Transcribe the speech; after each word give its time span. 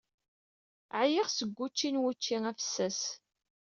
Ɛyiɣ 0.99 1.27
seg 1.31 1.49
wucci 1.57 1.89
n 1.89 2.01
wucci 2.01 2.37
afessas. 2.51 3.01